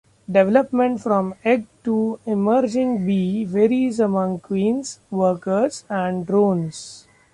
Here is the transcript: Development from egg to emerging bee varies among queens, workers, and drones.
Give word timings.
Development 0.31 0.99
from 0.99 1.35
egg 1.45 1.67
to 1.83 2.19
emerging 2.25 3.05
bee 3.05 3.43
varies 3.45 3.99
among 3.99 4.39
queens, 4.39 4.99
workers, 5.11 5.85
and 5.91 6.25
drones. 6.25 7.05